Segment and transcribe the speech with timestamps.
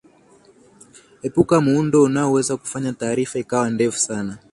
[1.23, 4.37] epuka muundo unaoweza kufanya taarifa kuwa ndefu sana